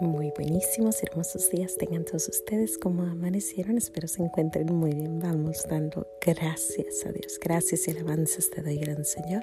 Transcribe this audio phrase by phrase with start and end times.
[0.00, 3.76] Muy buenísimos, hermosos días tengan todos ustedes como amanecieron.
[3.76, 5.18] Espero se encuentren muy bien.
[5.18, 7.40] Vamos dando gracias a Dios.
[7.42, 9.42] Gracias y alabanzas te doy, gran Señor.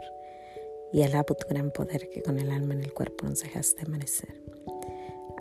[0.94, 4.30] Y alabo tu gran poder que con el alma en el cuerpo nos dejaste amanecer.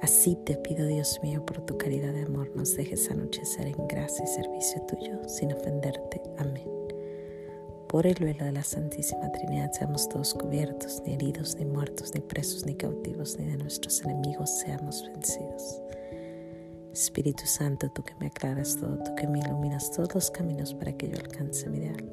[0.02, 4.24] Así te pido, Dios mío, por tu caridad de amor, nos dejes anochecer en gracia
[4.24, 6.20] y servicio tuyo, sin ofenderte.
[6.38, 6.73] Amén.
[7.95, 12.20] Por el velo de la Santísima Trinidad seamos todos cubiertos, ni heridos, ni muertos, ni
[12.20, 15.80] presos, ni cautivos, ni de nuestros enemigos seamos vencidos.
[16.93, 20.93] Espíritu Santo, tú que me aclaras todo, tú que me iluminas todos los caminos para
[20.96, 22.04] que yo alcance mi ideal.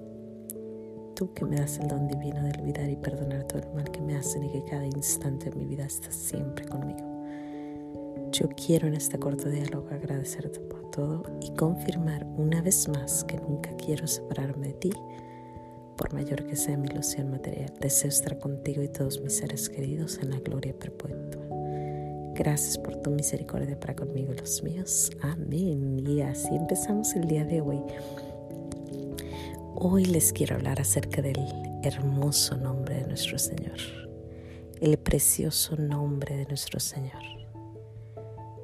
[1.15, 4.01] Tú que me das el don divino de olvidar y perdonar todo el mal que
[4.01, 7.25] me hacen y que cada instante de mi vida estás siempre conmigo.
[8.31, 13.37] Yo quiero en este corto diálogo agradecerte por todo y confirmar una vez más que
[13.37, 14.93] nunca quiero separarme de ti
[16.01, 17.71] por mayor que sea mi ilusión material.
[17.79, 21.43] Deseo estar contigo y todos mis seres queridos en la gloria perpetua.
[22.33, 25.11] Gracias por tu misericordia para conmigo y los míos.
[25.21, 26.03] Amén.
[26.07, 27.79] Y así empezamos el día de hoy.
[29.75, 31.39] Hoy les quiero hablar acerca del
[31.83, 33.77] hermoso nombre de nuestro Señor,
[34.81, 37.21] el precioso nombre de nuestro Señor,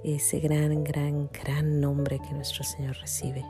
[0.04, 3.46] ese gran, gran, gran nombre que nuestro Señor recibe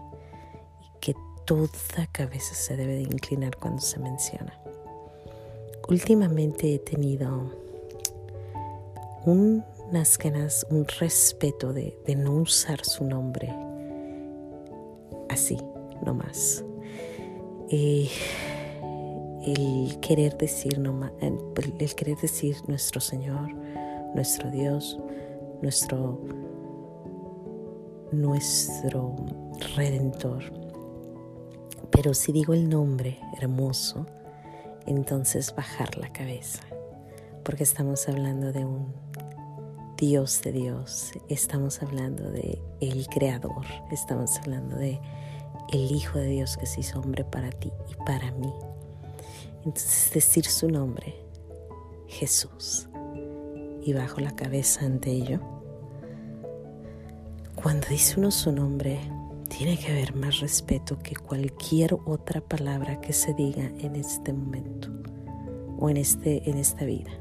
[1.48, 4.54] toda cabeza se debe de inclinar cuando se menciona.
[5.88, 7.54] Últimamente he tenido
[9.26, 13.50] unas ganas, un respeto de, no usar su nombre
[15.30, 15.58] así,
[16.06, 16.66] no más.
[17.70, 18.10] Eh,
[19.46, 20.82] el querer decir
[21.22, 23.54] el querer decir nuestro Señor,
[24.14, 25.00] nuestro Dios,
[25.62, 26.20] nuestro
[28.12, 29.16] nuestro
[29.76, 30.67] redentor
[31.98, 34.06] pero si digo el nombre hermoso,
[34.86, 36.62] entonces bajar la cabeza,
[37.44, 38.94] porque estamos hablando de un
[39.98, 45.02] Dios de Dios, estamos hablando de el Creador, estamos hablando de
[45.74, 48.54] el Hijo de Dios que se hizo hombre para ti y para mí.
[49.66, 51.16] Entonces decir su nombre,
[52.06, 52.90] Jesús,
[53.82, 55.40] y bajo la cabeza ante ello,
[57.56, 59.00] cuando dice uno su nombre,
[59.48, 64.90] tiene que haber más respeto que cualquier otra palabra que se diga en este momento
[65.80, 67.12] o en, este, en esta vida.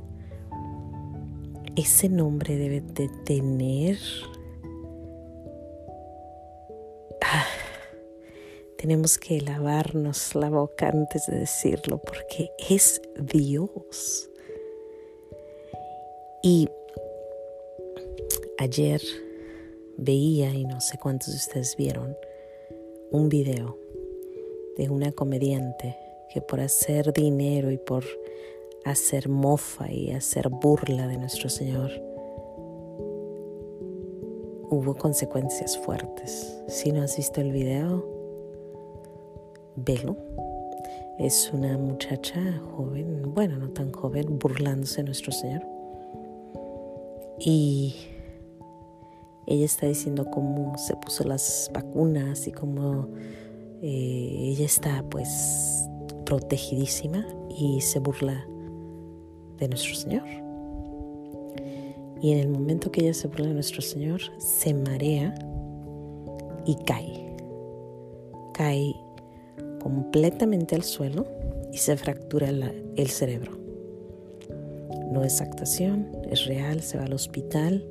[1.76, 3.98] Ese nombre debe de tener...
[7.22, 7.46] Ah,
[8.78, 14.30] tenemos que lavarnos la boca antes de decirlo porque es Dios.
[16.42, 16.68] Y
[18.58, 19.00] ayer
[19.96, 22.16] veía, y no sé cuántos de ustedes vieron,
[23.10, 23.78] un video
[24.76, 25.96] de una comediante
[26.32, 28.04] que por hacer dinero y por
[28.84, 31.90] hacer mofa y hacer burla de nuestro Señor,
[34.68, 36.62] hubo consecuencias fuertes.
[36.68, 38.04] Si no has visto el video,
[39.76, 40.16] velo.
[41.18, 45.62] Es una muchacha joven, bueno, no tan joven, burlándose de nuestro Señor.
[47.38, 47.94] Y
[49.46, 53.08] ella está diciendo cómo se puso las vacunas y cómo
[53.80, 55.88] eh, ella está pues
[56.24, 58.44] protegidísima y se burla
[59.58, 60.24] de nuestro Señor.
[62.20, 65.34] Y en el momento que ella se burla de nuestro Señor, se marea
[66.64, 67.36] y cae.
[68.52, 68.96] Cae
[69.80, 71.24] completamente al suelo
[71.72, 73.52] y se fractura el cerebro.
[75.12, 77.86] No es actuación, es real, se va al hospital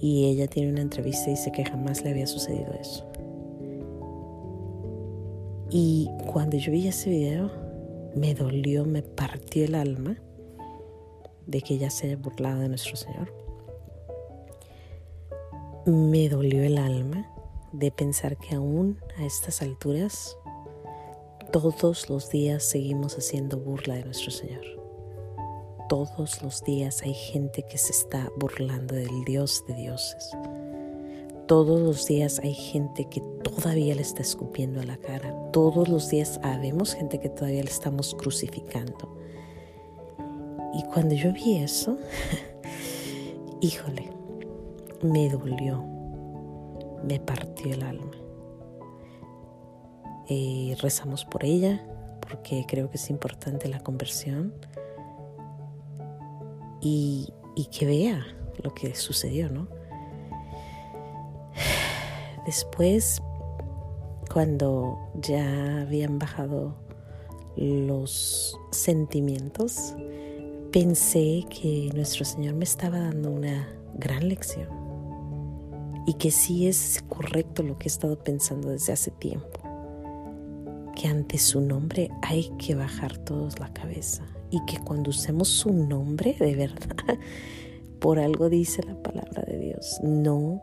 [0.00, 3.06] y ella tiene una entrevista y dice que jamás le había sucedido eso.
[5.70, 7.50] Y cuando yo vi ese video,
[8.14, 10.16] me dolió, me partió el alma
[11.46, 13.32] de que ella se haya burlado de nuestro Señor.
[15.86, 17.30] Me dolió el alma
[17.72, 20.36] de pensar que aún a estas alturas
[21.52, 24.85] todos los días seguimos haciendo burla de nuestro Señor
[25.88, 30.30] todos los días hay gente que se está burlando del Dios de dioses.
[31.46, 35.32] Todos los días hay gente que todavía le está escupiendo a la cara.
[35.52, 39.16] Todos los días habemos gente que todavía le estamos crucificando.
[40.74, 41.98] Y cuando yo vi eso,
[43.60, 44.10] híjole,
[45.02, 45.84] me dolió,
[47.04, 48.10] me partió el alma.
[50.28, 51.86] Eh, rezamos por ella
[52.20, 54.52] porque creo que es importante la conversión
[56.86, 58.26] y, que vea
[58.62, 59.68] lo que sucedió, ¿no?
[62.46, 63.20] Después,
[64.32, 66.76] cuando ya habían bajado
[67.56, 69.94] los sentimientos,
[70.70, 74.86] pensé que nuestro Señor me estaba dando una gran lección.
[76.08, 79.58] y que sí es correcto lo que he estado pensando desde hace tiempo,
[80.94, 85.72] que ante su nombre hay que bajar todos la cabeza y que cuando usemos su
[85.72, 86.96] nombre de verdad,
[88.00, 90.62] por algo dice la palabra de Dios, no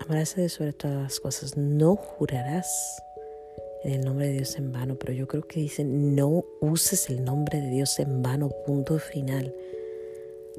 [0.00, 3.02] amarás Dios sobre todas las cosas, no jurarás
[3.82, 7.24] en el nombre de Dios en vano, pero yo creo que dice no uses el
[7.24, 9.54] nombre de Dios en vano, punto final.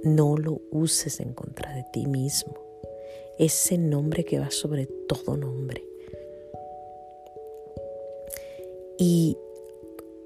[0.03, 2.53] No lo uses en contra de ti mismo.
[3.39, 5.83] Ese nombre que va sobre todo nombre.
[8.97, 9.37] Y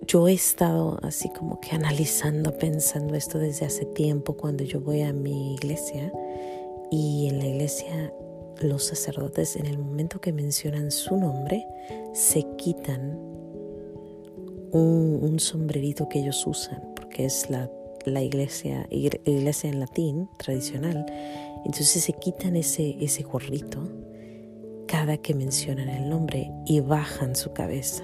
[0.07, 5.01] yo he estado así como que analizando, pensando esto desde hace tiempo cuando yo voy
[5.01, 6.12] a mi iglesia
[6.89, 8.13] y en la iglesia
[8.62, 11.65] los sacerdotes en el momento que mencionan su nombre
[12.13, 13.18] se quitan
[14.71, 17.69] un, sombrerito que ellos usan porque es la,
[18.06, 21.06] la, iglesia, iglesia en latín tradicional.
[21.65, 23.89] Entonces se quitan ese, ese gorrito
[24.88, 28.03] cada que mencionan el nombre y bajan su cabeza.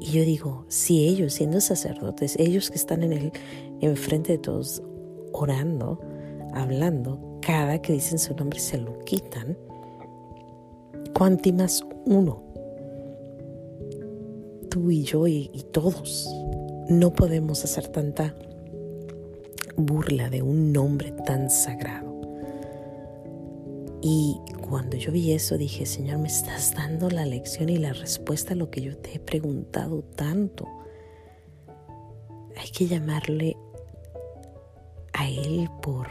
[0.00, 3.32] Y yo digo, si ellos, siendo sacerdotes, ellos que están en el
[3.80, 4.82] enfrente de todos
[5.32, 6.00] orando,
[6.52, 9.56] hablando, cada que dicen su nombre se lo quitan,
[11.14, 12.42] cuánti más uno,
[14.70, 16.28] tú y yo y todos,
[16.88, 18.34] no podemos hacer tanta
[19.76, 22.07] burla de un nombre tan sagrado.
[24.00, 28.52] Y cuando yo vi eso dije, Señor, me estás dando la lección y la respuesta
[28.52, 30.66] a lo que yo te he preguntado tanto.
[32.56, 33.56] Hay que llamarle
[35.12, 36.08] a Él por...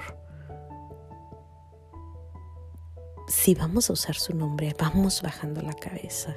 [3.28, 6.36] Si vamos a usar su nombre, vamos bajando la cabeza.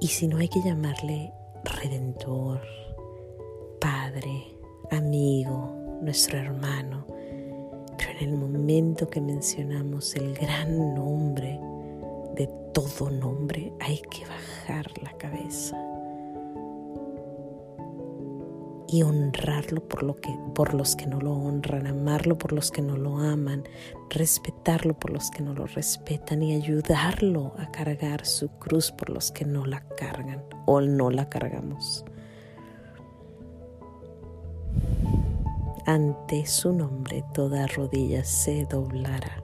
[0.00, 1.32] Y si no hay que llamarle
[1.64, 2.60] Redentor,
[3.80, 4.56] Padre,
[4.90, 6.95] amigo, nuestro hermano,
[8.18, 11.60] en el momento que mencionamos el gran nombre
[12.34, 15.76] de todo nombre, hay que bajar la cabeza
[18.88, 22.82] y honrarlo por, lo que, por los que no lo honran, amarlo por los que
[22.82, 23.64] no lo aman,
[24.10, 29.32] respetarlo por los que no lo respetan y ayudarlo a cargar su cruz por los
[29.32, 32.04] que no la cargan o no la cargamos.
[35.86, 39.40] Ante su nombre toda rodilla se doblará.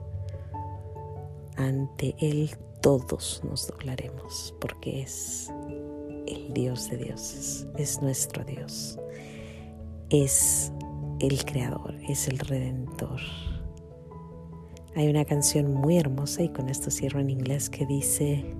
[1.55, 2.51] Ante Él
[2.81, 5.49] todos nos doblaremos porque es
[6.27, 8.99] el Dios de dioses, es nuestro Dios,
[10.09, 10.73] es
[11.21, 13.21] el Creador, es el Redentor.
[14.97, 18.53] Hay una canción muy hermosa y con esto cierro en inglés que dice,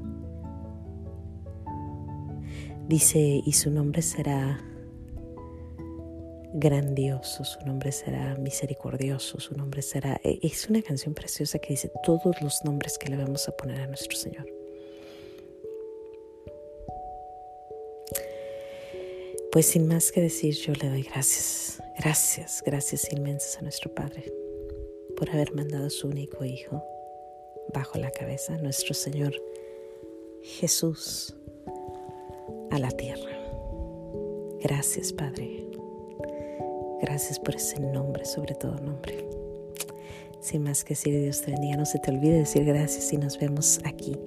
[2.88, 4.57] dice, y su nombre será
[6.53, 10.19] grandioso, su nombre será misericordioso, su nombre será...
[10.23, 13.81] E, es una canción preciosa que dice todos los nombres que le vamos a poner
[13.81, 14.45] a nuestro Señor.
[19.51, 24.31] Pues sin más que decir, yo le doy gracias, gracias, gracias inmensas a nuestro Padre
[25.15, 26.83] por haber mandado a su único Hijo
[27.73, 29.33] bajo la cabeza, nuestro Señor
[30.41, 31.35] Jesús,
[32.71, 33.31] a la tierra.
[34.61, 35.73] Gracias, Padre.
[37.03, 39.27] Gracias por ese nombre, sobre todo nombre.
[40.39, 41.75] Sin más que decir, Dios te bendiga.
[41.75, 44.17] No se te olvide decir gracias y nos vemos aquí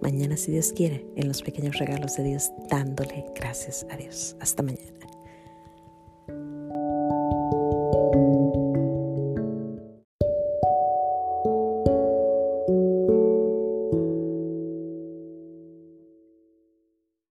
[0.00, 4.34] mañana, si Dios quiere, en los pequeños regalos de Dios, dándole gracias a Dios.
[4.40, 5.11] Hasta mañana.